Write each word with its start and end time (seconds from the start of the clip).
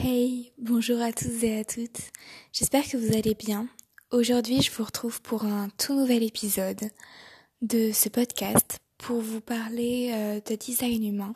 Hey, 0.00 0.52
bonjour 0.58 1.02
à 1.02 1.12
tous 1.12 1.42
et 1.42 1.58
à 1.58 1.64
toutes. 1.64 2.12
J'espère 2.52 2.88
que 2.88 2.96
vous 2.96 3.16
allez 3.16 3.34
bien. 3.34 3.66
Aujourd'hui, 4.12 4.62
je 4.62 4.70
vous 4.70 4.84
retrouve 4.84 5.20
pour 5.20 5.44
un 5.44 5.70
tout 5.70 5.92
nouvel 5.92 6.22
épisode 6.22 6.88
de 7.62 7.90
ce 7.90 8.08
podcast 8.08 8.78
pour 8.96 9.20
vous 9.20 9.40
parler 9.40 10.12
euh, 10.12 10.40
de 10.48 10.54
design 10.54 11.04
humain. 11.04 11.34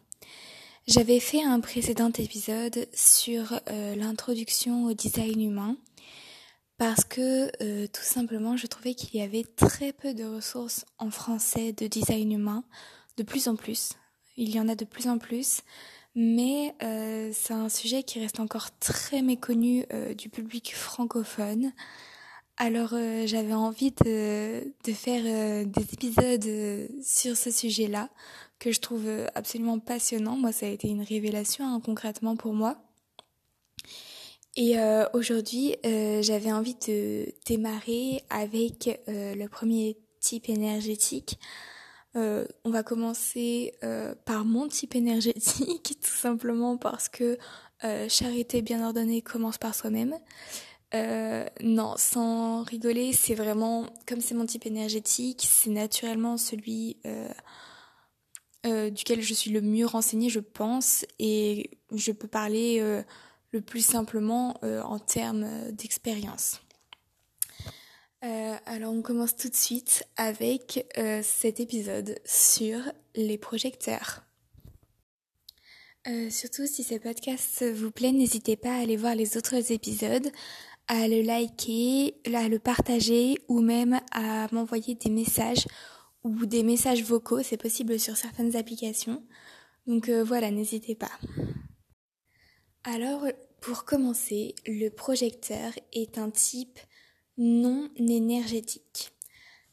J'avais 0.87 1.19
fait 1.19 1.43
un 1.43 1.59
précédent 1.59 2.12
épisode 2.17 2.87
sur 2.95 3.53
euh, 3.69 3.96
l'introduction 3.96 4.85
au 4.85 4.95
design 4.95 5.41
humain 5.41 5.77
parce 6.79 7.03
que 7.03 7.51
euh, 7.65 7.89
tout 7.89 8.05
simplement 8.05 8.57
je 8.57 8.69
trouvais 8.69 8.95
qu'il 8.95 9.19
y 9.19 9.25
avait 9.25 9.45
très 9.57 9.93
peu 9.93 10.15
de 10.15 10.23
ressources 10.25 10.85
en 10.99 11.11
français 11.11 11.73
de 11.73 11.89
design 11.89 12.31
humain, 12.31 12.63
de 13.17 13.25
plus 13.25 13.49
en 13.49 13.57
plus. 13.57 13.95
Il 14.37 14.55
y 14.55 14.61
en 14.61 14.69
a 14.69 14.77
de 14.77 14.85
plus 14.85 15.09
en 15.09 15.19
plus, 15.19 15.63
mais 16.14 16.75
euh, 16.82 17.30
c'est 17.32 17.54
un 17.54 17.68
sujet 17.68 18.02
qui 18.02 18.21
reste 18.21 18.40
encore 18.40 18.68
très 18.79 19.22
méconnu 19.22 19.84
euh, 19.93 20.14
du 20.14 20.29
public 20.29 20.75
francophone. 20.75 21.72
Alors 22.58 22.90
j'avais 23.25 23.54
envie 23.54 23.93
de, 24.04 24.62
faire 24.93 25.66
des 25.66 25.82
épisodes 25.93 26.93
sur 27.02 27.36
ce 27.36 27.50
sujet-là 27.50 28.11
que 28.58 28.71
je 28.71 28.79
trouve 28.79 29.08
absolument 29.35 29.79
passionnant. 29.79 30.36
Moi, 30.36 30.52
ça 30.52 30.66
a 30.66 30.68
été 30.68 30.86
une 30.86 31.02
révélation 31.02 31.66
hein, 31.66 31.80
concrètement 31.80 32.36
pour 32.36 32.52
moi. 32.52 32.77
Et 34.56 34.78
euh, 34.78 35.06
aujourd'hui, 35.14 35.77
euh, 35.86 36.20
j'avais 36.22 36.52
envie 36.52 36.77
de 36.86 37.27
démarrer 37.47 38.22
avec 38.28 39.00
euh, 39.08 39.34
le 39.34 39.48
premier 39.48 39.97
type 40.20 40.48
énergétique. 40.48 41.38
On 42.14 42.70
va 42.70 42.83
commencer 42.83 43.75
par 44.25 44.44
mon 44.44 44.69
type 44.69 44.94
énergétique, 44.94 45.98
tout 46.02 46.11
simplement 46.11 46.77
parce 46.77 47.08
que 47.08 47.38
charité 48.08 48.62
bien 48.62 48.84
ordonnée 48.84 49.22
commence 49.22 49.58
par 49.58 49.74
soi-même. 49.74 50.14
non, 51.62 51.94
sans 51.96 52.62
rigoler, 52.62 53.12
c'est 53.12 53.34
vraiment, 53.34 53.86
comme 54.06 54.20
c'est 54.20 54.34
mon 54.34 54.46
type 54.46 54.66
énergétique, 54.66 55.46
c'est 55.48 55.70
naturellement 55.70 56.36
celui 56.36 56.98
duquel 58.64 59.22
je 59.22 59.34
suis 59.34 59.50
le 59.50 59.60
mieux 59.60 59.86
renseignée, 59.86 60.28
je 60.28 60.41
pense, 60.41 61.06
et 61.19 61.78
je 61.92 62.12
peux 62.12 62.28
parler 62.28 63.02
le 63.52 63.60
plus 63.60 63.84
simplement 63.84 64.56
euh, 64.64 64.82
en 64.82 64.98
termes 64.98 65.44
euh, 65.44 65.72
d'expérience. 65.72 66.60
Euh, 68.25 68.56
alors 68.67 68.92
on 68.92 69.03
commence 69.03 69.37
tout 69.37 69.48
de 69.48 69.55
suite 69.55 70.05
avec 70.17 70.87
cet 71.23 71.59
épisode 71.59 72.19
sur 72.25 72.78
les 73.17 73.37
projecteurs. 73.37 74.23
surtout 76.31 76.67
si 76.67 76.84
ce 76.84 76.95
podcast 76.95 77.65
vous 77.65 77.91
plaît, 77.91 78.12
n'hésitez 78.12 78.56
pas 78.56 78.77
à 78.77 78.83
aller 78.83 78.97
voir 78.97 79.17
les 79.17 79.37
autres 79.37 79.73
épisodes, 79.73 80.31
à 80.87 81.09
le 81.09 81.23
liker, 81.23 82.15
à 82.33 82.48
le 82.48 82.59
partager 82.59 83.39
ou 83.48 83.61
même 83.61 84.00
à 84.12 84.47
m'envoyer 84.53 84.95
des 84.95 85.11
messages 85.11 85.67
ou 86.23 86.47
des 86.47 86.62
messages 86.62 87.03
vocaux, 87.03 87.43
c'est 87.43 87.56
possible 87.56 87.98
sur 87.98 88.17
certaines 88.17 88.55
applications. 88.56 89.25
Donc 89.87 90.09
voilà, 90.09 90.50
n'hésitez 90.53 90.95
pas. 90.95 91.11
Alors, 92.84 93.27
pour 93.61 93.84
commencer, 93.84 94.55
le 94.67 94.89
projecteur 94.89 95.73
est 95.93 96.19
un 96.19 96.31
type 96.31 96.78
non 97.38 97.88
énergétique. 97.97 99.12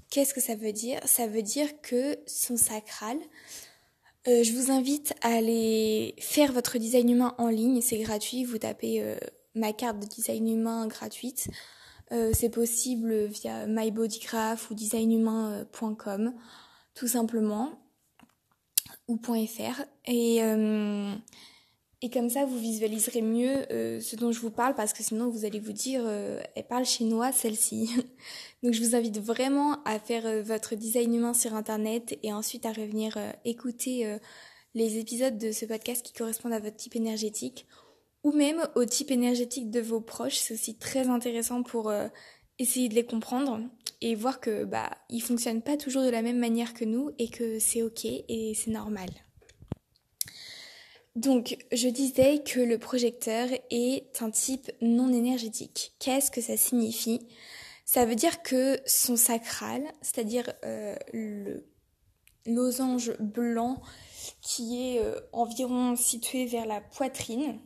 Qu'est-ce 0.09 0.33
que 0.33 0.41
ça 0.41 0.55
veut 0.55 0.73
dire? 0.73 0.99
Ça 1.05 1.27
veut 1.27 1.43
dire 1.43 1.81
que 1.81 2.17
son 2.25 2.57
sacral, 2.57 3.17
euh, 4.27 4.43
je 4.43 4.53
vous 4.53 4.71
invite 4.71 5.13
à 5.21 5.29
aller 5.29 6.15
faire 6.19 6.51
votre 6.51 6.77
design 6.77 7.09
humain 7.09 7.35
en 7.37 7.47
ligne, 7.47 7.81
c'est 7.81 7.99
gratuit, 7.99 8.43
vous 8.43 8.57
tapez 8.57 9.01
euh, 9.01 9.15
ma 9.55 9.71
carte 9.71 9.99
de 9.99 10.05
design 10.05 10.47
humain 10.49 10.87
gratuite. 10.87 11.47
Euh, 12.11 12.31
c'est 12.33 12.49
possible 12.49 13.25
via 13.25 13.67
mybodygraph 13.67 14.71
ou 14.71 14.73
designhumain.com, 14.73 16.33
tout 16.95 17.07
simplement, 17.07 17.79
ou 19.07 19.17
.fr. 19.17 19.83
Et 20.05 20.41
et 22.01 22.09
comme 22.09 22.29
ça, 22.29 22.45
vous 22.45 22.57
visualiserez 22.57 23.21
mieux 23.21 23.69
euh, 23.71 23.99
ce 23.99 24.15
dont 24.15 24.31
je 24.31 24.39
vous 24.39 24.51
parle, 24.51 24.73
parce 24.73 24.93
que 24.93 25.03
sinon, 25.03 25.29
vous 25.29 25.43
allez 25.43 25.59
vous 25.59 25.73
dire, 25.73 26.01
euh, 26.05 26.39
elle 26.55 26.65
parle 26.65 26.85
chinois, 26.85 27.33
celle-ci. 27.33 27.89
Donc, 28.63 28.73
je 28.73 28.81
vous 28.81 28.95
invite 28.95 29.19
vraiment 29.19 29.83
à 29.83 29.99
faire 29.99 30.25
euh, 30.25 30.41
votre 30.41 30.75
design 30.75 31.13
humain 31.13 31.33
sur 31.33 31.53
Internet 31.53 32.17
et 32.23 32.31
ensuite 32.31 32.65
à 32.65 32.71
revenir 32.71 33.17
écouter 33.43 34.17
les 34.75 34.97
épisodes 34.97 35.37
de 35.37 35.51
ce 35.51 35.65
podcast 35.65 36.05
qui 36.05 36.13
correspondent 36.13 36.53
à 36.53 36.59
votre 36.59 36.77
type 36.77 36.95
énergétique 36.95 37.67
ou 38.23 38.31
même 38.31 38.61
au 38.75 38.85
type 38.85 39.11
énergétique 39.11 39.69
de 39.69 39.81
vos 39.81 39.99
proches. 39.99 40.37
C'est 40.37 40.53
aussi 40.53 40.77
très 40.77 41.09
intéressant 41.09 41.63
pour 41.63 41.91
essayer 42.59 42.87
de 42.87 42.95
les 42.95 43.05
comprendre 43.05 43.59
et 44.01 44.15
voir 44.15 44.39
que 44.39 44.63
bah 44.63 44.89
ils 45.09 45.21
fonctionnent 45.21 45.61
pas 45.61 45.77
toujours 45.77 46.03
de 46.03 46.09
la 46.09 46.21
même 46.21 46.39
manière 46.39 46.73
que 46.73 46.85
nous 46.85 47.11
et 47.17 47.29
que 47.29 47.59
c'est 47.59 47.81
ok 47.81 48.05
et 48.05 48.53
c'est 48.55 48.71
normal. 48.71 49.09
Donc, 51.19 51.57
je 51.73 51.89
disais 51.89 52.43
que 52.45 52.61
le 52.61 52.77
projecteur 52.77 53.49
est 53.71 54.21
un 54.21 54.31
type 54.31 54.71
non 54.81 55.11
énergétique. 55.11 55.93
Qu'est-ce 55.99 56.31
que 56.31 56.39
ça 56.39 56.55
signifie? 56.55 57.27
Ça 57.83 58.05
veut 58.05 58.15
dire 58.15 58.41
que 58.41 58.79
son 58.85 59.17
sacral, 59.17 59.83
c'est-à-dire 60.01 60.53
euh, 60.63 60.95
le 61.11 61.67
losange 62.45 63.17
blanc 63.19 63.81
qui 64.41 64.95
est 64.95 65.01
euh, 65.01 65.19
environ 65.33 65.97
situé 65.97 66.45
vers 66.45 66.65
la 66.65 66.79
poitrine, 66.79 67.59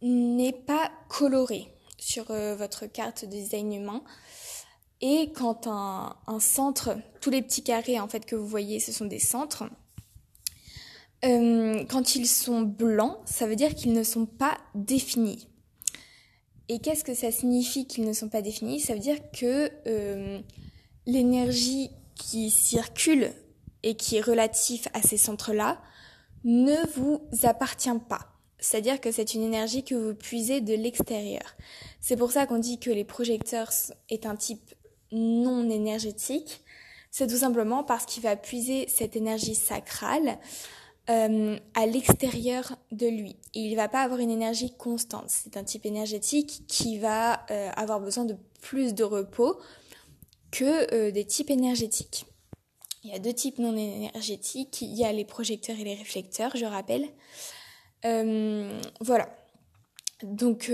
n'est 0.00 0.54
pas 0.54 0.90
coloré 1.10 1.68
sur 1.98 2.30
euh, 2.30 2.56
votre 2.56 2.86
carte 2.86 3.26
de 3.26 3.30
design 3.30 3.74
humain. 3.74 4.02
Et 5.02 5.32
quand 5.34 5.66
un, 5.66 6.16
un 6.26 6.40
centre, 6.40 6.96
tous 7.20 7.28
les 7.28 7.42
petits 7.42 7.62
carrés 7.62 8.00
en 8.00 8.08
fait 8.08 8.24
que 8.24 8.36
vous 8.36 8.48
voyez, 8.48 8.80
ce 8.80 8.90
sont 8.90 9.04
des 9.04 9.18
centres, 9.18 9.64
euh, 11.24 11.84
quand 11.88 12.14
ils 12.14 12.26
sont 12.26 12.62
blancs, 12.62 13.16
ça 13.24 13.46
veut 13.46 13.56
dire 13.56 13.74
qu'ils 13.74 13.92
ne 13.92 14.02
sont 14.02 14.26
pas 14.26 14.58
définis. 14.74 15.48
Et 16.68 16.80
qu'est-ce 16.80 17.04
que 17.04 17.14
ça 17.14 17.30
signifie 17.30 17.86
qu'ils 17.86 18.04
ne 18.04 18.12
sont 18.12 18.28
pas 18.28 18.42
définis? 18.42 18.80
Ça 18.80 18.94
veut 18.94 19.00
dire 19.00 19.18
que 19.32 19.70
euh, 19.86 20.40
l'énergie 21.06 21.90
qui 22.14 22.50
circule 22.50 23.30
et 23.82 23.94
qui 23.94 24.16
est 24.16 24.20
relative 24.20 24.88
à 24.92 25.02
ces 25.02 25.16
centres-là 25.16 25.80
ne 26.44 26.76
vous 26.96 27.20
appartient 27.44 27.88
pas. 28.08 28.32
C'est-à-dire 28.58 29.00
que 29.00 29.12
c'est 29.12 29.34
une 29.34 29.42
énergie 29.42 29.84
que 29.84 29.94
vous 29.94 30.14
puisez 30.14 30.60
de 30.60 30.74
l'extérieur. 30.74 31.56
C'est 32.00 32.16
pour 32.16 32.32
ça 32.32 32.46
qu'on 32.46 32.58
dit 32.58 32.78
que 32.80 32.90
les 32.90 33.04
projecteurs 33.04 33.70
est 34.08 34.26
un 34.26 34.34
type 34.34 34.74
non 35.12 35.68
énergétique. 35.70 36.62
C'est 37.10 37.26
tout 37.26 37.36
simplement 37.36 37.84
parce 37.84 38.06
qu'il 38.06 38.22
va 38.22 38.34
puiser 38.34 38.86
cette 38.88 39.14
énergie 39.14 39.54
sacrale 39.54 40.38
euh, 41.08 41.56
à 41.74 41.86
l'extérieur 41.86 42.76
de 42.90 43.06
lui. 43.06 43.36
Il 43.54 43.70
ne 43.70 43.76
va 43.76 43.88
pas 43.88 44.02
avoir 44.02 44.18
une 44.18 44.30
énergie 44.30 44.76
constante. 44.76 45.26
C'est 45.28 45.56
un 45.56 45.62
type 45.62 45.86
énergétique 45.86 46.64
qui 46.66 46.98
va 46.98 47.46
euh, 47.52 47.70
avoir 47.76 48.00
besoin 48.00 48.24
de 48.24 48.36
plus 48.60 48.92
de 48.92 49.04
repos 49.04 49.60
que 50.50 50.92
euh, 50.92 51.12
des 51.12 51.24
types 51.24 51.50
énergétiques. 51.50 52.26
Il 53.04 53.10
y 53.10 53.14
a 53.14 53.20
deux 53.20 53.32
types 53.32 53.60
non 53.60 53.76
énergétiques. 53.76 54.82
Il 54.82 54.96
y 54.96 55.04
a 55.04 55.12
les 55.12 55.24
projecteurs 55.24 55.78
et 55.78 55.84
les 55.84 55.94
réflecteurs, 55.94 56.56
je 56.56 56.64
rappelle. 56.64 57.06
voilà. 59.00 59.28
Donc 60.24 60.72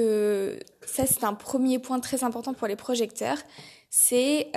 ça, 0.87 1.07
c'est 1.07 1.25
un 1.25 1.35
premier 1.35 1.79
point 1.79 2.01
très 2.01 2.25
important 2.25 2.55
pour 2.55 2.69
les 2.69 2.77
projecteurs. 2.77 3.37
C'est 3.91 4.51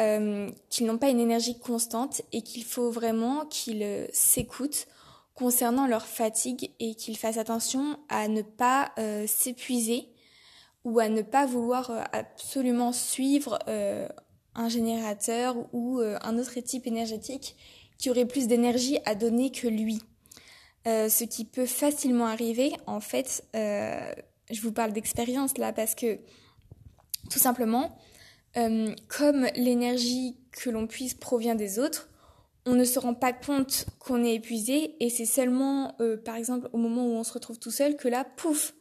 qu'ils 0.70 0.86
n'ont 0.86 0.98
pas 0.98 1.10
une 1.10 1.20
énergie 1.20 1.60
constante 1.60 2.22
et 2.32 2.44
qu'il 2.44 2.64
faut 2.64 2.92
vraiment 2.92 3.46
qu'ils 3.46 4.08
s'écoutent 4.14 4.88
concernant 5.36 5.86
leur 5.86 6.06
fatigue 6.06 6.72
et 6.80 6.96
qu'ils 6.96 7.18
fassent 7.18 7.38
attention 7.38 8.00
à 8.10 8.28
ne 8.28 8.42
pas 8.42 8.92
euh, 8.98 9.28
s'épuiser 9.28 10.08
ou 10.86 11.00
à 11.00 11.10
ne 11.10 11.22
pas 11.22 11.46
vouloir 11.46 11.92
euh, 11.92 12.02
absolument 12.14 12.94
suivre 12.94 13.60
euh, 13.68 14.08
un 14.56 14.70
générateur 14.70 15.58
ou 15.74 16.00
un 16.00 16.38
autre 16.38 16.58
type 16.62 16.88
énergétique 16.88 17.58
qui 17.98 18.10
aurait 18.10 18.26
plus 18.26 18.48
d'énergie 18.48 19.00
à 19.04 19.14
donner 19.14 19.52
que 19.52 19.68
lui. 19.68 20.02
ce 20.86 21.24
qui 21.26 21.44
peut 21.44 21.66
facilement 21.66 22.28
arriver, 22.28 22.72
en 22.88 23.02
fait, 23.02 23.44
je 23.54 24.62
vous 24.62 24.72
parle 24.72 24.94
d'expérience 24.94 25.58
là 25.58 25.74
parce 25.74 25.94
que 25.94 26.20
tout 27.30 27.40
simplement, 27.40 27.98
comme 28.54 29.48
l'énergie 29.58 30.38
que 30.52 30.70
l'on 30.70 30.88
puisse 30.88 31.16
provient 31.16 31.56
des 31.56 31.80
autres, 31.80 32.08
on 32.66 32.74
ne 32.74 32.84
se 32.84 32.98
rend 33.00 33.14
pas 33.14 33.34
compte 33.34 33.86
qu'on 34.00 34.24
est 34.24 34.36
épuisé 34.36 34.96
et 35.00 35.10
c'est 35.10 35.26
seulement, 35.26 35.96
euh, 36.02 36.18
par 36.18 36.36
exemple, 36.36 36.68
au 36.74 36.78
moment 36.78 37.06
où 37.06 37.12
on 37.12 37.24
se 37.24 37.34
retrouve 37.34 37.60
tout 37.60 37.72
seul 37.72 37.96
que 37.96 38.08
là, 38.08 38.24
pouf, 38.24 38.74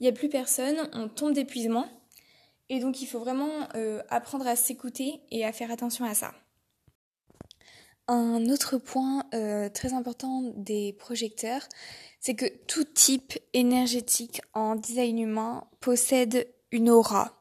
il 0.00 0.04
n'y 0.04 0.08
a 0.08 0.12
plus 0.12 0.28
personne, 0.28 0.76
on 0.92 1.08
tombe 1.08 1.32
d'épuisement. 1.32 1.88
Et 2.68 2.80
donc 2.80 3.00
il 3.00 3.06
faut 3.06 3.20
vraiment 3.20 3.68
euh, 3.76 4.02
apprendre 4.10 4.46
à 4.46 4.56
s'écouter 4.56 5.22
et 5.30 5.44
à 5.44 5.52
faire 5.52 5.70
attention 5.70 6.04
à 6.04 6.14
ça. 6.14 6.32
Un 8.08 8.46
autre 8.46 8.76
point 8.78 9.24
euh, 9.34 9.68
très 9.68 9.92
important 9.92 10.52
des 10.56 10.94
projecteurs, 10.94 11.62
c'est 12.20 12.34
que 12.34 12.46
tout 12.66 12.84
type 12.84 13.38
énergétique 13.52 14.42
en 14.54 14.74
design 14.74 15.18
humain 15.18 15.64
possède 15.80 16.48
une 16.72 16.90
aura. 16.90 17.34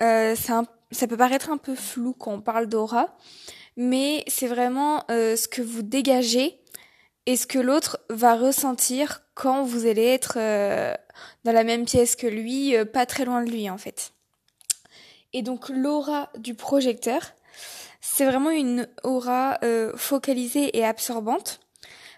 Ça 0.00 1.06
peut 1.08 1.16
paraître 1.16 1.50
un 1.50 1.58
peu 1.58 1.74
flou 1.74 2.12
quand 2.12 2.32
on 2.32 2.40
parle 2.40 2.66
d'aura, 2.66 3.16
mais 3.76 4.24
c'est 4.26 4.46
vraiment 4.46 5.04
euh, 5.10 5.36
ce 5.36 5.48
que 5.48 5.62
vous 5.62 5.82
dégagez 5.82 6.58
et 7.26 7.36
ce 7.36 7.46
que 7.46 7.58
l'autre 7.58 8.00
va 8.10 8.34
ressentir 8.34 9.22
quand 9.34 9.64
vous 9.64 9.86
allez 9.86 10.04
être 10.04 10.34
euh, 10.36 10.94
dans 11.44 11.52
la 11.52 11.64
même 11.64 11.84
pièce 11.84 12.16
que 12.16 12.26
lui, 12.26 12.76
euh, 12.76 12.84
pas 12.84 13.06
très 13.06 13.24
loin 13.24 13.42
de 13.42 13.50
lui 13.50 13.70
en 13.70 13.78
fait. 13.78 14.12
Et 15.32 15.42
donc 15.42 15.68
l'aura 15.68 16.30
du 16.36 16.54
projecteur, 16.54 17.22
c'est 18.00 18.26
vraiment 18.26 18.50
une 18.50 18.88
aura 19.04 19.58
focalisée 19.96 20.76
et 20.76 20.84
absorbante, 20.84 21.60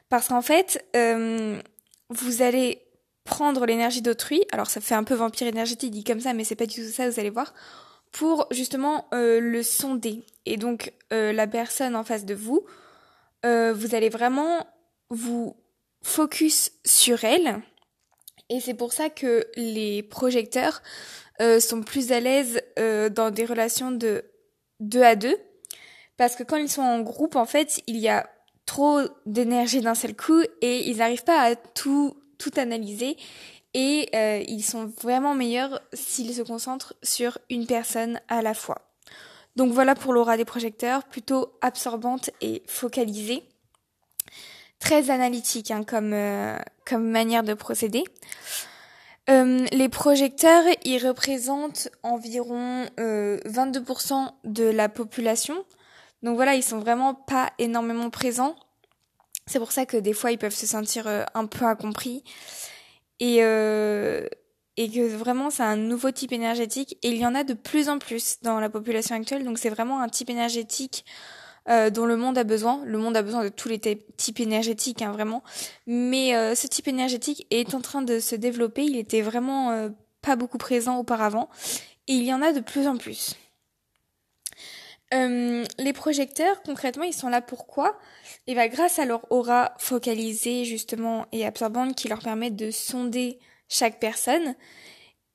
parce 0.09 0.29
qu'en 0.29 0.43
fait, 0.43 0.85
vous 2.09 2.43
allez 2.43 2.83
prendre 3.23 3.67
l'énergie 3.67 4.03
d'autrui, 4.03 4.43
alors 4.51 4.69
ça 4.69 4.81
fait 4.81 4.95
un 4.95 5.05
peu 5.05 5.15
vampire 5.15 5.47
énergétique 5.47 5.93
dit 5.93 6.03
comme 6.03 6.21
ça, 6.21 6.33
mais 6.33 6.43
c'est 6.43 6.57
pas 6.57 6.67
du 6.67 6.85
tout 6.85 6.91
ça, 6.91 7.09
vous 7.09 7.21
allez 7.21 7.31
voir, 7.31 7.55
pour 8.15 8.47
justement 8.51 9.09
le 9.13 9.63
sonder. 9.63 10.25
Et 10.47 10.57
donc 10.57 10.93
la 11.11 11.47
personne 11.47 11.97
en 11.97 12.05
face 12.05 12.25
de 12.25 12.35
vous, 12.35 12.65
vous 13.43 13.95
allez 13.95 14.09
vraiment 14.09 14.67
vous 15.11 15.57
focus 16.03 16.71
sur 16.85 17.25
elle. 17.25 17.61
Et 18.51 18.61
c'est 18.61 18.75
pour 18.75 18.93
ça 18.93 19.09
que 19.11 19.47
les 19.57 20.03
projecteurs 20.03 20.83
euh, 21.41 21.59
sont 21.59 21.83
plus 21.83 22.13
à 22.13 22.21
l'aise 22.21 22.63
euh, 22.79 23.09
dans 23.09 23.31
des 23.31 23.47
relations 23.47 23.91
de 23.91 24.25
deux 24.81 25.03
à 25.03 25.17
deux. 25.17 25.37
Parce 26.17 26.37
que 26.37 26.45
quand 26.45 26.57
ils 26.57 26.69
sont 26.69 26.83
en 26.83 27.01
groupe, 27.01 27.37
en 27.37 27.47
fait, 27.47 27.83
il 27.87 27.97
y 27.97 28.09
a 28.09 28.29
trop 28.67 29.01
d'énergie 29.27 29.81
d'un 29.81 29.95
seul 29.95 30.15
coup 30.15 30.43
et 30.61 30.89
ils 30.89 30.99
n'arrivent 30.99 31.25
pas 31.25 31.41
à 31.41 31.57
tout, 31.57 32.17
tout 32.39 32.53
analyser. 32.57 33.17
Et 33.75 34.09
euh, 34.15 34.43
ils 34.47 34.63
sont 34.63 34.93
vraiment 35.03 35.35
meilleurs 35.35 35.81
s'ils 35.93 36.35
se 36.35 36.43
concentrent 36.43 36.95
sur 37.03 37.39
une 37.51 37.67
personne 37.67 38.21
à 38.29 38.41
la 38.41 38.55
fois. 38.55 38.83
Donc 39.57 39.73
voilà 39.73 39.95
pour 39.95 40.13
l'aura 40.13 40.37
des 40.37 40.45
projecteurs, 40.45 41.05
plutôt 41.05 41.53
absorbante 41.61 42.31
et 42.41 42.63
focalisée 42.67 43.45
très 44.85 45.11
analytique 45.11 45.71
hein, 45.71 45.83
comme, 45.83 46.13
euh, 46.13 46.59
comme 46.87 47.09
manière 47.09 47.43
de 47.43 47.55
procéder. 47.55 48.05
Euh, 49.31 49.65
les 49.73 49.89
projecteurs, 49.89 50.65
ils 50.85 50.99
représentent 50.99 51.89
environ 52.03 52.87
euh, 53.01 53.39
22% 53.47 54.29
de 54.45 54.65
la 54.65 54.91
population. 54.91 55.65
Donc 56.23 56.37
voilà, 56.37 56.55
ils 56.55 56.63
sont 56.63 56.79
vraiment 56.79 57.15
pas 57.15 57.51
énormément 57.59 58.11
présents. 58.11 58.57
C'est 59.47 59.59
pour 59.59 59.73
ça 59.73 59.87
que 59.87 59.97
des 59.97 60.13
fois, 60.13 60.33
ils 60.33 60.39
peuvent 60.39 60.55
se 60.55 60.67
sentir 60.67 61.07
un 61.35 61.47
peu 61.47 61.65
incompris. 61.65 62.23
Et, 63.21 63.39
euh, 63.41 64.27
et 64.77 64.91
que 64.91 65.07
vraiment, 65.07 65.51
c'est 65.51 65.63
un 65.63 65.77
nouveau 65.77 66.11
type 66.11 66.33
énergétique. 66.33 66.99
Et 67.03 67.09
il 67.09 67.17
y 67.17 67.27
en 67.27 67.35
a 67.35 67.45
de 67.45 67.55
plus 67.55 67.89
en 67.89 67.99
plus 67.99 68.37
dans 68.43 68.61
la 68.61 68.69
population 68.69 69.15
actuelle. 69.17 69.45
Donc 69.45 69.59
c'est 69.59 69.71
vraiment 69.71 70.01
un 70.01 70.09
type 70.09 70.31
énergétique 70.31 71.05
euh, 71.71 71.89
dont 71.89 72.05
le 72.05 72.17
monde 72.17 72.37
a 72.37 72.45
besoin. 72.45 72.83
Le 72.85 72.99
monde 72.99 73.17
a 73.17 73.23
besoin 73.23 73.43
de 73.43 73.49
tous 73.49 73.69
les 73.69 73.79
types 73.79 74.41
énergétiques, 74.41 75.01
hein, 75.01 75.13
vraiment. 75.13 75.43
Mais 75.87 76.35
euh, 76.35 76.55
ce 76.55 76.67
type 76.67 76.89
énergétique 76.89 77.47
est 77.51 77.75
en 77.75 77.81
train 77.81 78.03
de 78.03 78.19
se 78.19 78.37
développer. 78.37 78.85
Il 78.85 78.97
était 78.97 79.23
vraiment 79.23 79.71
euh, 79.71 79.89
pas 80.21 80.37
beaucoup 80.37 80.59
présent 80.59 80.99
auparavant. 80.99 81.49
Et 82.07 82.15
il 82.15 82.25
y 82.25 82.35
en 82.35 82.43
a 82.43 82.53
de 82.53 82.61
plus 82.61 82.87
en 82.87 82.99
plus. 82.99 83.37
Les 85.13 85.93
projecteurs, 85.93 86.63
concrètement, 86.63 87.05
ils 87.05 87.15
sont 87.15 87.29
là 87.29 87.41
pourquoi? 87.41 87.99
Et 88.47 88.55
bien, 88.55 88.67
grâce 88.69 88.99
à 88.99 89.05
leur 89.05 89.31
aura 89.31 89.75
focalisée, 89.79 90.65
justement, 90.65 91.27
et 91.33 91.47
absorbante 91.47 91.95
qui 91.95 92.09
leur 92.09 92.21
permet 92.21 92.51
de 92.51 92.71
sonder 92.71 93.39
chaque 93.69 94.01
personne, 94.01 94.55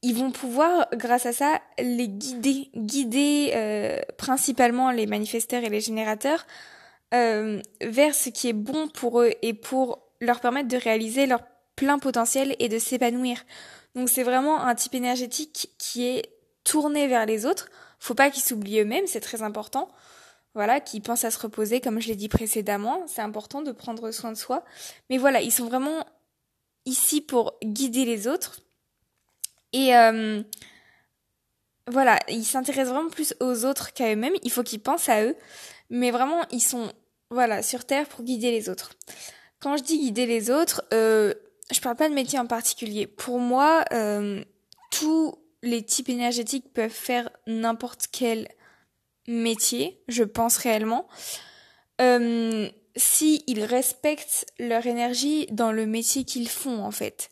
ils 0.01 0.15
vont 0.15 0.31
pouvoir, 0.31 0.87
grâce 0.93 1.25
à 1.25 1.33
ça, 1.33 1.61
les 1.77 2.07
guider, 2.07 2.69
guider 2.75 3.51
euh, 3.53 3.99
principalement 4.17 4.91
les 4.91 5.07
manifesteurs 5.07 5.63
et 5.63 5.69
les 5.69 5.81
générateurs 5.81 6.45
euh, 7.13 7.61
vers 7.81 8.15
ce 8.15 8.29
qui 8.29 8.47
est 8.49 8.53
bon 8.53 8.87
pour 8.87 9.21
eux 9.21 9.31
et 9.41 9.53
pour 9.53 10.03
leur 10.21 10.39
permettre 10.39 10.69
de 10.69 10.77
réaliser 10.77 11.25
leur 11.25 11.41
plein 11.75 11.99
potentiel 11.99 12.55
et 12.59 12.69
de 12.69 12.79
s'épanouir. 12.79 13.43
Donc 13.95 14.09
c'est 14.09 14.23
vraiment 14.23 14.61
un 14.61 14.75
type 14.75 14.95
énergétique 14.95 15.71
qui 15.77 16.05
est 16.07 16.33
tourné 16.63 17.07
vers 17.07 17.25
les 17.25 17.45
autres. 17.45 17.69
Faut 17.99 18.15
pas 18.15 18.29
qu'ils 18.29 18.43
s'oublient 18.43 18.79
eux-mêmes, 18.81 19.07
c'est 19.07 19.19
très 19.19 19.41
important. 19.41 19.89
Voilà, 20.55 20.79
qu'ils 20.79 21.01
pensent 21.01 21.25
à 21.25 21.31
se 21.31 21.39
reposer, 21.39 21.79
comme 21.79 21.99
je 21.99 22.07
l'ai 22.07 22.15
dit 22.15 22.29
précédemment. 22.29 23.03
C'est 23.07 23.21
important 23.21 23.61
de 23.61 23.71
prendre 23.71 24.11
soin 24.11 24.31
de 24.31 24.37
soi. 24.37 24.65
Mais 25.09 25.17
voilà, 25.17 25.41
ils 25.41 25.51
sont 25.51 25.67
vraiment 25.67 26.05
ici 26.85 27.21
pour 27.21 27.55
guider 27.63 28.05
les 28.05 28.27
autres 28.27 28.61
et 29.73 29.95
euh, 29.95 30.41
voilà, 31.87 32.19
ils 32.27 32.45
s'intéressent 32.45 32.93
vraiment 32.93 33.09
plus 33.09 33.35
aux 33.39 33.65
autres 33.65 33.93
qu'à 33.93 34.11
eux-mêmes. 34.11 34.33
Il 34.43 34.51
faut 34.51 34.63
qu'ils 34.63 34.81
pensent 34.81 35.09
à 35.09 35.23
eux. 35.23 35.35
Mais 35.89 36.11
vraiment, 36.11 36.43
ils 36.51 36.61
sont 36.61 36.91
voilà 37.29 37.61
sur 37.61 37.85
Terre 37.85 38.07
pour 38.07 38.23
guider 38.23 38.51
les 38.51 38.69
autres. 38.69 38.91
Quand 39.59 39.77
je 39.77 39.83
dis 39.83 39.99
guider 39.99 40.25
les 40.25 40.49
autres, 40.49 40.83
euh, 40.93 41.33
je 41.71 41.79
parle 41.79 41.95
pas 41.95 42.09
de 42.09 42.13
métier 42.13 42.39
en 42.39 42.47
particulier. 42.47 43.07
Pour 43.07 43.39
moi, 43.39 43.83
euh, 43.91 44.43
tous 44.91 45.35
les 45.61 45.83
types 45.83 46.09
énergétiques 46.09 46.73
peuvent 46.73 46.89
faire 46.89 47.29
n'importe 47.47 48.07
quel 48.11 48.47
métier, 49.27 50.01
je 50.07 50.23
pense 50.23 50.57
réellement. 50.57 51.07
Euh, 52.01 52.69
si 52.95 53.43
ils 53.47 53.63
respectent 53.63 54.45
leur 54.57 54.85
énergie 54.85 55.47
dans 55.51 55.71
le 55.71 55.85
métier 55.85 56.23
qu'ils 56.23 56.49
font 56.49 56.83
en 56.83 56.91
fait. 56.91 57.29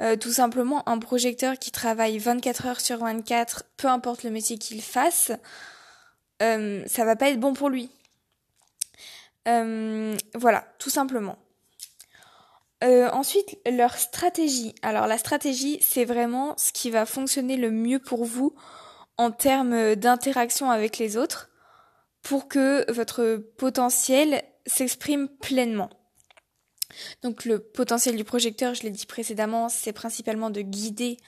Euh, 0.00 0.16
tout 0.16 0.32
simplement 0.32 0.88
un 0.88 0.98
projecteur 0.98 1.58
qui 1.58 1.70
travaille 1.70 2.18
24 2.18 2.66
heures 2.66 2.80
sur 2.80 2.98
24, 2.98 3.64
peu 3.76 3.86
importe 3.86 4.24
le 4.24 4.30
métier 4.30 4.58
qu'il 4.58 4.82
fasse, 4.82 5.30
euh, 6.42 6.82
ça 6.86 7.04
va 7.04 7.14
pas 7.14 7.28
être 7.28 7.38
bon 7.38 7.54
pour 7.54 7.68
lui. 7.68 7.90
Euh, 9.46 10.16
voilà, 10.34 10.66
tout 10.78 10.90
simplement. 10.90 11.38
Euh, 12.82 13.08
ensuite, 13.10 13.58
leur 13.70 13.96
stratégie. 13.96 14.74
Alors 14.82 15.06
la 15.06 15.18
stratégie, 15.18 15.78
c'est 15.80 16.04
vraiment 16.04 16.54
ce 16.56 16.72
qui 16.72 16.90
va 16.90 17.06
fonctionner 17.06 17.56
le 17.56 17.70
mieux 17.70 17.98
pour 17.98 18.24
vous 18.24 18.54
en 19.16 19.30
termes 19.30 19.94
d'interaction 19.94 20.70
avec 20.70 20.98
les 20.98 21.16
autres 21.16 21.50
pour 22.22 22.48
que 22.48 22.90
votre 22.90 23.36
potentiel 23.56 24.42
s'exprime 24.66 25.28
pleinement. 25.28 25.90
Donc 27.22 27.44
le 27.44 27.58
potentiel 27.58 28.16
du 28.16 28.24
projecteur, 28.24 28.74
je 28.74 28.82
l'ai 28.82 28.90
dit 28.90 29.06
précédemment, 29.06 29.68
c'est 29.68 29.92
principalement 29.92 30.50
de 30.50 30.60
guider 30.60 31.18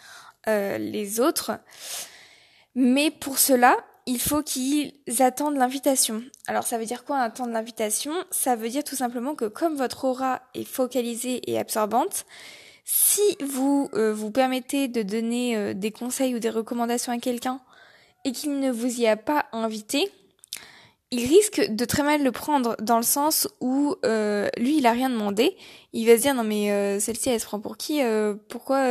euh, 0.49 0.79
les 0.79 1.21
autres. 1.21 1.53
Mais 2.75 3.11
pour 3.11 3.39
cela, 3.39 3.77
il 4.07 4.21
faut 4.21 4.43
qu'ils 4.43 4.93
attendent 5.19 5.57
l'invitation. 5.57 6.23
Alors 6.47 6.65
ça 6.65 6.79
veut 6.79 6.87
dire 6.87 7.05
quoi 7.05 7.19
attendre 7.19 7.53
l'invitation? 7.53 8.13
Ça 8.31 8.55
veut 8.55 8.69
dire 8.69 8.85
tout 8.85 8.95
simplement 8.95 9.35
que 9.35 9.47
comme 9.47 9.75
votre 9.75 10.05
aura 10.05 10.43
est 10.55 10.65
focalisée 10.65 11.51
et 11.51 11.59
absorbante, 11.59 12.25
si 12.85 13.37
vous 13.45 13.91
euh, 13.95 14.15
vous 14.15 14.31
permettez 14.31 14.87
de 14.87 15.03
donner 15.03 15.57
euh, 15.57 15.75
des 15.75 15.91
conseils 15.91 16.37
ou 16.37 16.39
des 16.39 16.51
recommandations 16.51 17.13
à 17.13 17.19
quelqu'un 17.19 17.61
et 18.25 18.31
qu'il 18.31 18.61
ne 18.61 18.71
vous 18.71 19.01
y 19.01 19.09
a 19.09 19.17
pas 19.17 19.47
invité, 19.53 20.09
il 21.11 21.27
risque 21.27 21.69
de 21.69 21.85
très 21.85 22.05
mal 22.05 22.23
le 22.23 22.31
prendre 22.31 22.77
dans 22.81 22.99
le 22.99 23.03
sens 23.03 23.49
où 23.61 23.97
euh, 24.05 24.49
lui 24.57 24.79
il 24.79 24.87
a 24.87 24.93
rien 24.93 25.11
demandé. 25.11 25.57
Il 25.93 26.07
va 26.07 26.17
se 26.17 26.23
dire 26.23 26.35
non 26.35 26.45
mais 26.45 27.01
celle-ci 27.01 27.31
elle 27.31 27.41
se 27.41 27.47
prend 27.47 27.59
pour 27.59 27.77
qui? 27.77 28.01
Pourquoi 28.49 28.87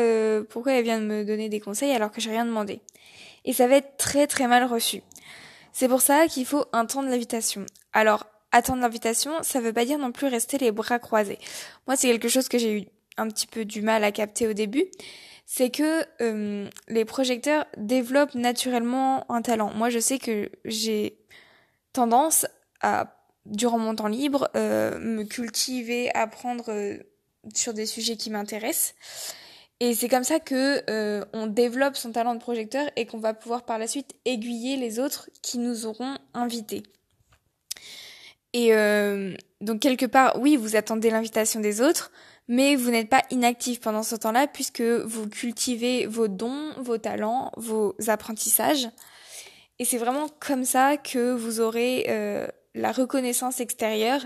pourquoi 0.49 0.73
elle 0.73 0.83
vient 0.83 0.99
de 0.99 1.05
me 1.05 1.23
donner 1.23 1.49
des 1.49 1.59
conseils 1.59 1.91
alors 1.91 2.11
que 2.11 2.19
j'ai 2.19 2.31
rien 2.31 2.45
demandé? 2.45 2.81
Et 3.45 3.53
ça 3.53 3.67
va 3.67 3.77
être 3.77 3.97
très 3.97 4.27
très 4.27 4.47
mal 4.47 4.65
reçu. 4.65 5.01
C'est 5.71 5.87
pour 5.87 6.01
ça 6.01 6.27
qu'il 6.27 6.45
faut 6.45 6.65
attendre 6.73 7.09
l'invitation. 7.09 7.65
Alors 7.93 8.25
attendre 8.51 8.81
l'invitation 8.81 9.31
ça 9.41 9.61
veut 9.61 9.73
pas 9.73 9.85
dire 9.85 9.97
non 9.97 10.11
plus 10.11 10.27
rester 10.27 10.57
les 10.57 10.71
bras 10.71 10.99
croisés. 10.99 11.39
Moi 11.87 11.95
c'est 11.95 12.07
quelque 12.07 12.27
chose 12.27 12.49
que 12.49 12.57
j'ai 12.57 12.81
eu 12.81 12.85
un 13.17 13.29
petit 13.29 13.47
peu 13.47 13.63
du 13.63 13.81
mal 13.81 14.03
à 14.03 14.11
capter 14.11 14.47
au 14.47 14.53
début. 14.53 14.85
C'est 15.45 15.69
que 15.69 16.05
les 16.89 17.05
projecteurs 17.05 17.65
développent 17.77 18.35
naturellement 18.35 19.31
un 19.31 19.41
talent. 19.41 19.71
Moi 19.73 19.89
je 19.89 19.99
sais 19.99 20.17
que 20.17 20.49
j'ai 20.65 21.19
tendance 21.93 22.45
à, 22.81 23.15
durant 23.45 23.77
mon 23.77 23.95
temps 23.95 24.07
libre, 24.07 24.49
euh, 24.55 24.99
me 24.99 25.23
cultiver, 25.23 26.13
apprendre 26.13 26.65
euh, 26.69 26.97
sur 27.53 27.73
des 27.73 27.85
sujets 27.85 28.17
qui 28.17 28.29
m'intéressent. 28.29 28.95
Et 29.79 29.93
c'est 29.93 30.07
comme 30.07 30.23
ça 30.23 30.39
que 30.39 30.83
euh, 30.89 31.25
on 31.33 31.47
développe 31.47 31.97
son 31.97 32.11
talent 32.11 32.33
de 32.33 32.39
projecteur 32.39 32.89
et 32.95 33.05
qu'on 33.05 33.19
va 33.19 33.33
pouvoir 33.33 33.63
par 33.63 33.77
la 33.77 33.87
suite 33.87 34.15
aiguiller 34.23 34.77
les 34.77 34.99
autres 34.99 35.29
qui 35.41 35.57
nous 35.57 35.85
auront 35.85 36.17
invités. 36.33 36.83
Et 38.53 38.71
donc 39.59 39.81
quelque 39.81 40.05
part, 40.05 40.39
oui, 40.39 40.55
vous 40.55 40.77
attendez 40.77 41.09
l'invitation 41.09 41.59
des 41.59 41.81
autres, 41.81 42.09
mais 42.47 42.75
vous 42.75 42.91
n'êtes 42.91 43.09
pas 43.09 43.23
inactif 43.31 43.79
pendant 43.81 44.03
ce 44.03 44.15
temps-là 44.15 44.47
puisque 44.47 44.81
vous 44.81 45.27
cultivez 45.27 46.05
vos 46.05 46.27
dons, 46.27 46.71
vos 46.77 46.97
talents, 46.97 47.51
vos 47.57 47.95
apprentissages. 48.07 48.87
Et 49.79 49.85
c'est 49.85 49.97
vraiment 49.97 50.27
comme 50.39 50.63
ça 50.63 50.97
que 50.97 51.33
vous 51.33 51.59
aurez 51.59 52.05
euh, 52.07 52.47
la 52.75 52.91
reconnaissance 52.91 53.59
extérieure 53.59 54.21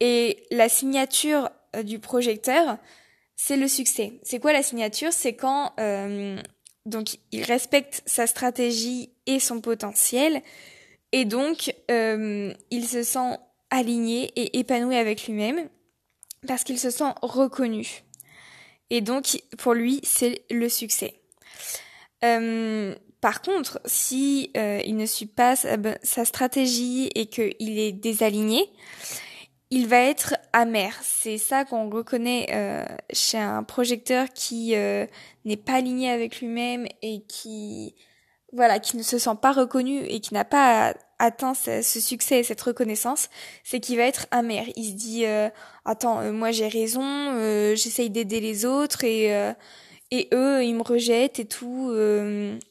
et 0.00 0.44
la 0.50 0.68
signature 0.68 1.50
du 1.82 1.98
projecteur, 1.98 2.78
c'est 3.40 3.56
le 3.56 3.68
succès. 3.68 4.18
C'est 4.24 4.40
quoi 4.40 4.52
la 4.52 4.62
signature? 4.62 5.12
C'est 5.12 5.34
quand 5.34 5.72
donc 6.86 7.18
il 7.32 7.44
respecte 7.44 8.02
sa 8.04 8.26
stratégie 8.26 9.10
et 9.26 9.38
son 9.38 9.60
potentiel 9.60 10.42
et 11.12 11.24
donc 11.24 11.72
il 11.88 12.88
se 12.88 13.02
sent 13.04 13.38
aligné 13.70 14.32
et 14.36 14.58
épanoui 14.58 14.96
avec 14.96 15.26
lui-même 15.26 15.68
parce 16.46 16.64
qu'il 16.64 16.78
se 16.78 16.90
sent 16.90 17.12
reconnu. 17.22 18.02
Et 18.90 19.00
donc, 19.00 19.42
pour 19.58 19.74
lui, 19.74 20.00
c'est 20.02 20.42
le 20.50 20.68
succès. 20.68 21.14
Euh, 22.24 22.94
par 23.20 23.42
contre, 23.42 23.80
si 23.84 24.50
euh, 24.56 24.80
il 24.84 24.96
ne 24.96 25.06
suit 25.06 25.26
pas 25.26 25.56
sa, 25.56 26.24
stratégie 26.24 27.10
et 27.14 27.26
qu'il 27.26 27.78
est 27.78 27.92
désaligné, 27.92 28.64
il 29.70 29.86
va 29.86 30.00
être 30.00 30.34
amer. 30.52 30.94
C'est 31.02 31.38
ça 31.38 31.64
qu'on 31.64 31.90
reconnaît 31.90 32.46
euh, 32.52 32.84
chez 33.12 33.38
un 33.38 33.62
projecteur 33.62 34.28
qui 34.34 34.70
n'est 34.70 35.56
pas 35.56 35.74
aligné 35.74 36.10
avec 36.10 36.40
lui-même 36.40 36.86
et 37.02 37.22
qui 37.28 37.94
voilà, 38.52 38.78
qui 38.78 38.96
ne 38.96 39.02
se 39.02 39.18
sent 39.18 39.36
pas 39.40 39.52
reconnu 39.52 40.04
et 40.04 40.20
qui 40.20 40.32
n'a 40.34 40.44
pas 40.44 40.94
atteint 41.18 41.54
ce, 41.54 41.82
succès 41.82 42.40
et 42.40 42.42
cette 42.42 42.60
reconnaissance, 42.60 43.28
c'est 43.64 43.80
qu'il 43.80 43.96
va 43.96 44.04
être 44.04 44.26
amer. 44.30 44.64
Il 44.76 44.90
se 44.90 44.94
dit 44.94 45.26
euh, 45.26 45.48
attends, 45.84 46.20
euh, 46.20 46.32
moi 46.32 46.50
j'ai 46.50 46.68
raison, 46.68 47.02
euh, 47.02 47.74
j'essaye 47.74 48.10
d'aider 48.10 48.40
les 48.40 48.64
autres 48.64 49.04
et 49.04 49.28
et 50.10 50.28
eux 50.32 50.64
ils 50.64 50.74
me 50.74 50.82
rejettent 50.82 51.38
et 51.38 51.44
tout. 51.44 51.92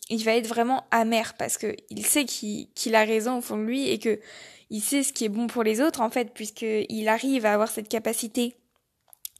il 0.09 0.23
va 0.23 0.35
être 0.35 0.47
vraiment 0.47 0.85
amer 0.89 1.35
parce 1.37 1.57
que 1.57 1.75
il 1.91 2.05
sait 2.05 2.25
qu'il 2.25 2.95
a 2.95 3.03
raison 3.03 3.37
au 3.37 3.41
fond 3.41 3.57
de 3.57 3.63
lui 3.63 3.89
et 3.89 3.99
que 3.99 4.19
il 4.69 4.81
sait 4.81 5.03
ce 5.03 5.13
qui 5.13 5.25
est 5.25 5.29
bon 5.29 5.47
pour 5.47 5.63
les 5.63 5.81
autres 5.81 6.01
en 6.01 6.09
fait 6.09 6.33
puisqu'il 6.33 7.07
arrive 7.07 7.45
à 7.45 7.53
avoir 7.53 7.69
cette 7.69 7.89
capacité 7.89 8.55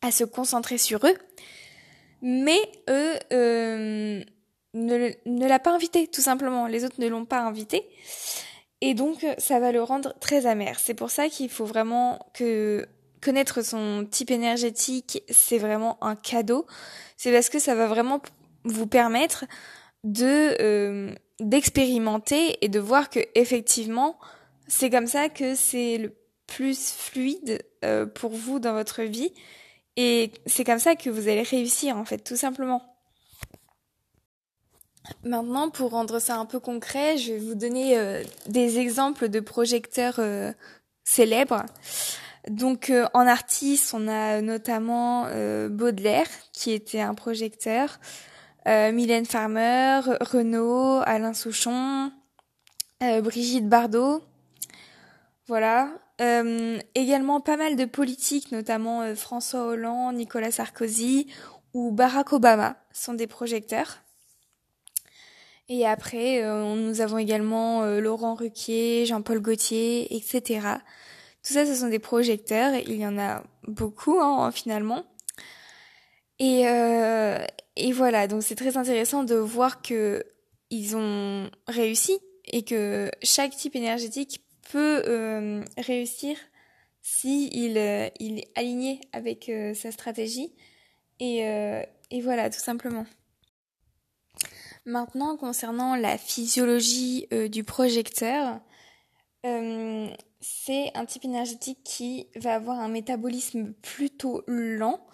à 0.02 0.12
se 0.12 0.24
concentrer 0.24 0.78
sur 0.78 1.06
eux. 1.06 1.18
Mais 2.22 2.60
eux 2.90 3.14
ne, 4.74 5.12
ne 5.26 5.48
l'a 5.48 5.60
pas 5.60 5.74
invité 5.74 6.08
tout 6.08 6.22
simplement. 6.22 6.68
Les 6.68 6.86
autres 6.86 7.00
ne 7.00 7.08
l'ont 7.08 7.26
pas 7.26 7.40
invité. 7.40 7.88
Et 8.82 8.94
donc, 8.94 9.26
ça 9.38 9.60
va 9.60 9.72
le 9.72 9.82
rendre 9.82 10.14
très 10.20 10.46
amer. 10.46 10.80
C'est 10.80 10.94
pour 10.94 11.10
ça 11.10 11.30
qu'il 11.30 11.50
faut 11.50 11.66
vraiment 11.66 12.20
que 12.34 12.88
connaître 13.22 13.64
son 13.64 14.08
type 14.10 14.30
énergétique, 14.30 15.24
c'est 15.30 15.58
vraiment 15.58 15.98
un 16.04 16.16
cadeau. 16.16 16.68
C'est 17.18 17.32
parce 17.32 17.50
que 17.50 17.60
ça 17.60 17.74
va 17.74 17.88
vraiment 17.88 18.22
vous 18.64 18.86
permettre 18.86 19.46
de 20.04 20.56
euh, 20.62 21.12
d'expérimenter 21.40 22.64
et 22.64 22.70
de 22.70 22.80
voir 22.80 23.10
que 23.10 23.20
effectivement, 23.34 24.20
c'est 24.68 24.90
comme 24.90 25.08
ça 25.08 25.30
que 25.30 25.56
c'est 25.56 25.98
le 25.98 26.14
plus 26.48 26.94
fluide 26.94 27.64
euh, 27.84 28.06
pour 28.06 28.32
vous 28.32 28.60
dans 28.60 28.74
votre 28.74 29.04
vie 29.04 29.34
et 29.98 30.32
c'est 30.46 30.64
comme 30.64 30.80
ça 30.80 30.96
que 30.96 31.10
vous 31.10 31.28
allez 31.28 31.44
réussir 31.44 31.98
en 31.98 32.06
fait, 32.06 32.20
tout 32.20 32.36
simplement. 32.36 32.82
Maintenant, 35.24 35.70
pour 35.70 35.92
rendre 35.92 36.20
ça 36.20 36.36
un 36.36 36.46
peu 36.46 36.60
concret, 36.60 37.18
je 37.18 37.34
vais 37.34 37.40
vous 37.40 37.56
donner 37.56 37.98
euh, 37.98 38.24
des 38.48 38.78
exemples 38.78 39.30
de 39.30 39.40
projecteurs 39.40 40.16
euh, 40.20 40.52
célèbres. 41.04 41.66
Donc 42.50 42.94
en 43.14 43.28
artiste, 43.28 43.94
on 43.94 44.08
a 44.08 44.40
notamment 44.40 45.28
Baudelaire, 45.70 46.30
qui 46.54 46.72
était 46.72 47.02
un 47.02 47.14
projecteur, 47.14 48.00
Mylène 48.66 49.26
Farmer, 49.26 50.00
Renaud, 50.22 51.02
Alain 51.06 51.34
Souchon, 51.34 52.10
Brigitte 53.02 53.68
Bardot. 53.68 54.24
Voilà. 55.48 55.90
également 56.96 57.40
pas 57.42 57.58
mal 57.58 57.76
de 57.76 57.86
politiques, 57.86 58.52
notamment 58.52 59.16
François 59.16 59.66
Hollande, 59.66 60.16
Nicolas 60.16 60.52
Sarkozy 60.52 61.28
ou 61.74 61.92
Barack 61.92 62.34
Obama 62.34 62.76
sont 62.92 63.14
des 63.14 63.28
projecteurs. 63.28 64.00
Et 65.70 65.86
après, 65.86 66.44
euh, 66.44 66.76
nous 66.76 67.02
avons 67.02 67.18
également 67.18 67.84
euh, 67.84 68.00
Laurent 68.00 68.36
Ruquier, 68.36 69.06
Jean-Paul 69.06 69.42
Gaultier, 69.42 70.16
etc. 70.16 70.62
Tout 71.44 71.54
ça, 71.54 71.66
ce 71.66 71.76
sont 71.76 71.90
des 71.90 72.00
projecteurs. 72.00 72.74
Il 72.76 72.96
y 72.96 73.06
en 73.06 73.18
a 73.18 73.44
beaucoup, 73.68 74.20
hein, 74.20 74.52
finalement. 74.52 75.04
Et, 76.40 76.68
euh, 76.68 77.38
et 77.76 77.92
voilà, 77.92 78.28
donc 78.28 78.44
c'est 78.44 78.56
très 78.56 78.78
intéressant 78.78 79.24
de 79.24 79.36
voir 79.36 79.82
que 79.82 80.24
ils 80.70 80.96
ont 80.96 81.50
réussi 81.68 82.20
et 82.46 82.64
que 82.64 83.10
chaque 83.22 83.56
type 83.56 83.76
énergétique 83.76 84.42
peut 84.72 85.04
euh, 85.08 85.64
réussir 85.78 86.38
si 87.02 87.48
il, 87.54 87.78
il 88.20 88.40
est 88.40 88.52
aligné 88.56 89.02
avec 89.14 89.52
sa 89.74 89.92
stratégie. 89.92 90.54
Et, 91.20 91.40
et 92.12 92.22
voilà, 92.22 92.50
tout 92.50 92.60
simplement. 92.60 93.06
Maintenant, 94.88 95.36
concernant 95.36 95.98
la 95.98 96.18
physiologie 96.18 97.28
euh, 97.34 97.50
du 97.50 97.66
projecteur, 97.66 98.62
euh, 99.46 100.08
c'est 100.40 100.92
un 100.96 101.06
type 101.06 101.26
énergétique 101.26 101.80
qui 101.84 102.28
va 102.38 102.56
avoir 102.56 102.80
un 102.80 102.88
métabolisme 102.88 103.74
plutôt 103.82 104.46
lent, 104.48 105.06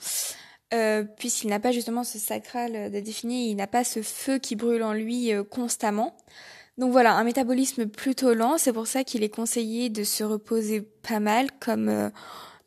euh, 0.76 1.04
puisqu'il 1.04 1.48
n'a 1.48 1.60
pas 1.60 1.72
justement 1.72 2.04
ce 2.04 2.20
sacral 2.20 2.92
de 2.92 3.00
défini, 3.00 3.50
il 3.50 3.56
n'a 3.56 3.66
pas 3.66 3.84
ce 3.84 4.04
feu 4.04 4.38
qui 4.38 4.56
brûle 4.56 4.84
en 4.84 4.94
lui 4.94 5.32
constamment. 5.50 6.16
Donc 6.78 6.92
voilà, 6.92 7.16
un 7.16 7.24
métabolisme 7.24 7.88
plutôt 7.88 8.34
lent, 8.34 8.58
c'est 8.58 8.74
pour 8.74 8.88
ça 8.88 9.04
qu'il 9.04 9.24
est 9.24 9.30
conseillé 9.30 9.90
de 9.90 10.04
se 10.04 10.24
reposer 10.24 10.82
pas 10.82 11.20
mal, 11.20 11.48
comme 11.60 12.12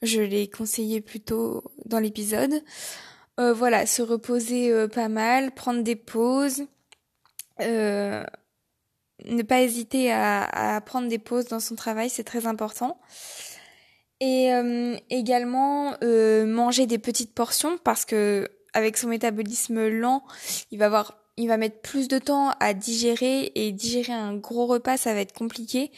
je 0.02 0.20
l'ai 0.20 0.48
conseillé 0.48 1.00
plus 1.00 1.20
tôt 1.20 1.64
dans 1.86 1.98
l'épisode. 1.98 2.62
voilà, 3.36 3.84
se 3.86 4.02
reposer 4.02 4.86
pas 4.88 5.08
mal, 5.08 5.50
prendre 5.52 5.82
des 5.82 5.96
pauses, 5.96 6.66
euh, 7.60 8.24
ne 9.24 9.42
pas 9.42 9.62
hésiter 9.62 10.12
à, 10.12 10.44
à, 10.44 10.80
prendre 10.80 11.08
des 11.08 11.18
pauses 11.18 11.46
dans 11.46 11.60
son 11.60 11.74
travail, 11.74 12.10
c'est 12.10 12.24
très 12.24 12.46
important. 12.46 13.00
Et 14.20 14.52
euh, 14.52 14.96
également 15.10 15.94
euh, 16.02 16.46
manger 16.46 16.86
des 16.86 16.98
petites 16.98 17.34
portions 17.34 17.78
parce 17.78 18.04
que 18.04 18.48
avec 18.72 18.96
son 18.96 19.08
métabolisme 19.08 19.88
lent, 19.88 20.24
il 20.70 20.78
va 20.78 20.86
avoir, 20.86 21.18
il 21.36 21.48
va 21.48 21.56
mettre 21.56 21.80
plus 21.80 22.08
de 22.08 22.18
temps 22.18 22.50
à 22.60 22.74
digérer 22.74 23.52
et 23.54 23.72
digérer 23.72 24.12
un 24.12 24.34
gros 24.36 24.66
repas, 24.66 24.96
ça 24.96 25.14
va 25.14 25.20
être 25.20 25.34
compliqué. 25.34 25.90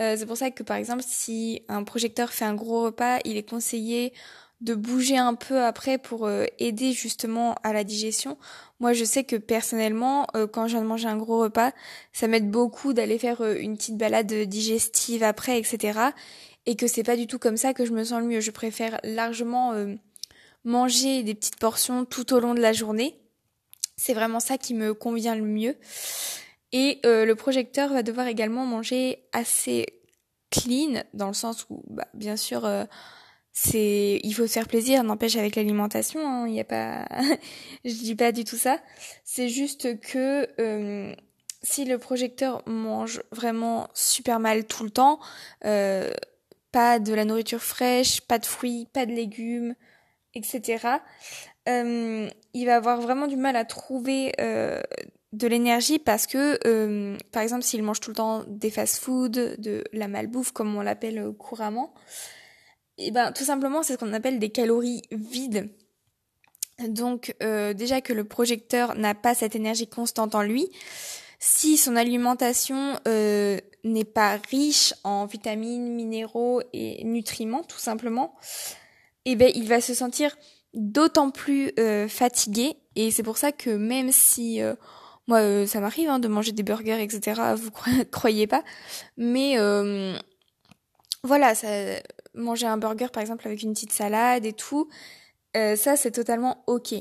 Euh, 0.00 0.16
c'est 0.18 0.26
pour 0.26 0.36
ça 0.36 0.50
que 0.50 0.62
par 0.62 0.76
exemple, 0.76 1.02
si 1.06 1.62
un 1.68 1.84
projecteur 1.84 2.32
fait 2.32 2.44
un 2.44 2.54
gros 2.54 2.84
repas, 2.84 3.18
il 3.24 3.36
est 3.36 3.48
conseillé 3.48 4.12
de 4.60 4.74
bouger 4.74 5.18
un 5.18 5.34
peu 5.34 5.62
après 5.62 5.98
pour 5.98 6.26
euh, 6.26 6.44
aider 6.58 6.92
justement 6.92 7.56
à 7.62 7.72
la 7.72 7.84
digestion. 7.84 8.38
Moi, 8.80 8.94
je 8.94 9.04
sais 9.04 9.24
que 9.24 9.36
personnellement, 9.36 10.26
euh, 10.34 10.46
quand 10.46 10.66
je 10.66 10.72
viens 10.72 10.82
de 10.82 10.86
manger 10.86 11.08
un 11.08 11.16
gros 11.16 11.40
repas, 11.40 11.72
ça 12.12 12.26
m'aide 12.26 12.50
beaucoup 12.50 12.92
d'aller 12.92 13.18
faire 13.18 13.42
euh, 13.42 13.56
une 13.58 13.76
petite 13.76 13.98
balade 13.98 14.32
digestive 14.32 15.22
après, 15.22 15.58
etc. 15.58 15.98
Et 16.64 16.74
que 16.76 16.86
c'est 16.86 17.02
pas 17.02 17.16
du 17.16 17.26
tout 17.26 17.38
comme 17.38 17.56
ça 17.56 17.74
que 17.74 17.84
je 17.84 17.92
me 17.92 18.04
sens 18.04 18.20
le 18.20 18.26
mieux. 18.26 18.40
Je 18.40 18.50
préfère 18.50 18.98
largement 19.04 19.72
manger 20.64 21.22
des 21.22 21.34
petites 21.34 21.60
portions 21.60 22.04
tout 22.04 22.34
au 22.34 22.40
long 22.40 22.54
de 22.54 22.60
la 22.60 22.72
journée. 22.72 23.20
C'est 23.96 24.14
vraiment 24.14 24.40
ça 24.40 24.58
qui 24.58 24.74
me 24.74 24.94
convient 24.94 25.34
le 25.34 25.44
mieux. 25.44 25.76
Et 26.72 27.00
le 27.04 27.32
projecteur 27.34 27.90
va 27.92 28.02
devoir 28.02 28.26
également 28.26 28.66
manger 28.66 29.24
assez 29.32 29.86
clean, 30.50 31.02
dans 31.14 31.28
le 31.28 31.34
sens 31.34 31.66
où, 31.70 31.82
bah, 31.88 32.06
bien 32.12 32.36
sûr, 32.36 32.66
c'est 33.58 34.20
il 34.22 34.32
faut 34.34 34.46
se 34.46 34.52
faire 34.52 34.68
plaisir 34.68 35.02
n'empêche 35.02 35.36
avec 35.36 35.56
l'alimentation 35.56 36.20
hein, 36.20 36.46
il 36.46 36.52
n'y 36.52 36.60
a 36.60 36.64
pas 36.64 37.08
je 37.86 37.90
dis 37.90 38.14
pas 38.14 38.30
du 38.30 38.44
tout 38.44 38.58
ça 38.58 38.78
c'est 39.24 39.48
juste 39.48 39.98
que 40.00 40.46
euh, 40.60 41.14
si 41.62 41.86
le 41.86 41.96
projecteur 41.96 42.62
mange 42.66 43.22
vraiment 43.32 43.88
super 43.94 44.40
mal 44.40 44.66
tout 44.66 44.84
le 44.84 44.90
temps 44.90 45.20
euh, 45.64 46.12
pas 46.70 46.98
de 46.98 47.14
la 47.14 47.24
nourriture 47.24 47.62
fraîche 47.62 48.20
pas 48.20 48.38
de 48.38 48.44
fruits 48.44 48.88
pas 48.92 49.06
de 49.06 49.12
légumes 49.12 49.74
etc 50.34 50.98
euh, 51.68 52.28
il 52.54 52.66
va 52.66 52.76
avoir 52.76 53.00
vraiment 53.00 53.26
du 53.26 53.36
mal 53.36 53.56
à 53.56 53.64
trouver 53.64 54.32
de 55.32 55.46
l'énergie 55.46 55.98
parce 55.98 56.26
que 56.26 56.58
par 57.32 57.42
exemple 57.42 57.62
s'il 57.62 57.82
mange 57.82 58.00
tout 58.00 58.10
le 58.10 58.16
temps 58.16 58.44
des 58.46 58.70
fast-food 58.70 59.56
de 59.58 59.84
la 59.92 60.08
malbouffe 60.08 60.52
comme 60.52 60.74
on 60.74 60.82
l'appelle 60.82 61.32
couramment 61.38 61.92
et 62.98 63.08
eh 63.08 63.10
ben 63.10 63.32
tout 63.32 63.44
simplement 63.44 63.82
c'est 63.82 63.94
ce 63.94 63.98
qu'on 63.98 64.14
appelle 64.14 64.38
des 64.38 64.48
calories 64.48 65.02
vides. 65.10 65.70
Donc 66.88 67.34
euh, 67.42 67.74
déjà 67.74 68.00
que 68.00 68.14
le 68.14 68.24
projecteur 68.24 68.94
n'a 68.94 69.14
pas 69.14 69.34
cette 69.34 69.54
énergie 69.54 69.86
constante 69.86 70.34
en 70.34 70.42
lui, 70.42 70.70
si 71.38 71.76
son 71.76 71.94
alimentation 71.94 72.98
euh, 73.06 73.58
n'est 73.84 74.04
pas 74.04 74.38
riche 74.50 74.94
en 75.04 75.26
vitamines, 75.26 75.94
minéraux 75.94 76.62
et 76.72 77.04
nutriments 77.04 77.62
tout 77.62 77.78
simplement, 77.78 78.34
eh 79.26 79.36
ben 79.36 79.50
il 79.54 79.68
va 79.68 79.82
se 79.82 79.92
sentir 79.92 80.34
d'autant 80.74 81.30
plus 81.30 81.72
euh, 81.78 82.08
fatigué 82.08 82.76
et 82.94 83.10
c'est 83.10 83.22
pour 83.22 83.36
ça 83.38 83.52
que 83.52 83.70
même 83.70 84.12
si 84.12 84.60
moi 85.26 85.66
ça 85.66 85.80
m'arrive 85.80 86.08
hein, 86.08 86.18
de 86.18 86.28
manger 86.28 86.52
des 86.52 86.62
burgers 86.62 87.02
etc 87.02 87.40
vous 87.56 87.70
croyez 88.10 88.46
pas 88.46 88.62
mais 89.16 89.56
voilà, 91.22 91.56
ça, 91.56 91.68
manger 92.34 92.66
un 92.66 92.76
burger 92.76 93.08
par 93.12 93.20
exemple 93.20 93.48
avec 93.48 93.62
une 93.62 93.72
petite 93.72 93.92
salade 93.92 94.46
et 94.46 94.52
tout, 94.52 94.88
ça 95.54 95.96
c'est 95.96 96.12
totalement 96.12 96.62
ok. 96.66 96.94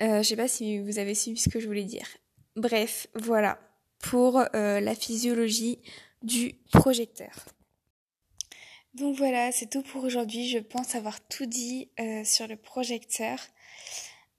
je 0.00 0.22
sais 0.22 0.36
pas 0.36 0.48
si 0.48 0.80
vous 0.80 0.98
avez 0.98 1.14
suivi 1.14 1.38
ce 1.38 1.48
que 1.48 1.60
je 1.60 1.66
voulais 1.66 1.84
dire. 1.84 2.06
Bref, 2.56 3.06
voilà 3.14 3.58
pour 4.00 4.42
la 4.52 4.94
physiologie 4.96 5.78
du 6.22 6.54
projecteur. 6.72 7.30
Donc 8.94 9.16
voilà, 9.16 9.52
c'est 9.52 9.70
tout 9.70 9.82
pour 9.82 10.02
aujourd'hui. 10.02 10.48
Je 10.48 10.58
pense 10.58 10.96
avoir 10.96 11.20
tout 11.20 11.46
dit 11.46 11.88
euh, 12.00 12.24
sur 12.24 12.48
le 12.48 12.56
projecteur. 12.56 13.38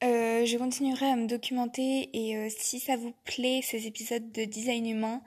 Euh, 0.03 0.45
je 0.45 0.57
continuerai 0.57 1.05
à 1.05 1.15
me 1.15 1.27
documenter 1.27 2.09
et 2.13 2.35
euh, 2.35 2.49
si 2.49 2.79
ça 2.79 2.97
vous 2.97 3.13
plaît, 3.23 3.61
ces 3.63 3.87
épisodes 3.87 4.31
de 4.31 4.43
design 4.43 4.87
humain, 4.87 5.21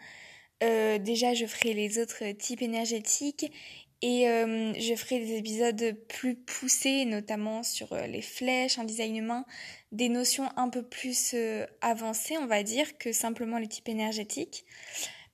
déjà 0.61 1.35
je 1.35 1.45
ferai 1.45 1.75
les 1.75 1.99
autres 1.99 2.33
types 2.33 2.63
énergétiques 2.63 3.53
et 4.01 4.25
je 4.25 4.95
ferai 4.97 5.19
des 5.19 5.37
épisodes 5.37 5.95
plus 6.09 6.37
poussés, 6.37 7.05
notamment 7.05 7.63
sur 7.63 7.95
les 7.95 8.23
flèches 8.23 8.79
en 8.79 8.85
design 8.85 9.15
humain, 9.15 9.45
des 9.93 10.09
notions 10.09 10.49
un 10.57 10.71
peu 10.71 10.83
plus 10.83 11.35
avancées, 11.83 12.39
on 12.39 12.47
va 12.47 12.63
dire, 12.63 12.97
que 12.97 13.13
simplement 13.13 13.59
les 13.59 13.69
types 13.69 13.91
énergétiques. 13.91 14.65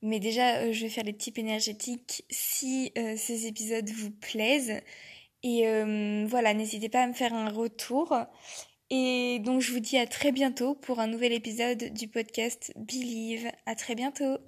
Mais 0.03 0.19
déjà, 0.21 0.59
euh, 0.59 0.73
je 0.73 0.83
vais 0.83 0.89
faire 0.89 1.05
les 1.05 1.17
types 1.17 1.39
énergétiques 1.39 2.25
si 2.31 2.93
euh, 2.97 3.15
ces 3.17 3.47
épisodes 3.47 3.89
vous 3.91 4.11
plaisent. 4.11 4.81
Et 5.43 5.67
euh, 5.69 6.27
voilà, 6.29 6.55
n'hésitez 6.55 6.89
pas 6.89 7.03
à 7.03 7.07
me 7.07 7.13
faire 7.13 7.35
un 7.35 7.51
retour. 7.51 8.15
Et 8.91 9.39
donc, 9.41 9.61
je 9.61 9.73
vous 9.73 9.81
dis 9.81 9.99
à 9.99 10.07
très 10.07 10.33
bientôt 10.33 10.75
pour 10.75 11.01
un 11.01 11.07
nouvel 11.07 11.33
épisode 11.33 11.93
du 11.93 12.09
podcast 12.09 12.73
Believe. 12.77 13.51
À 13.67 13.75
très 13.75 13.95
bientôt! 13.95 14.39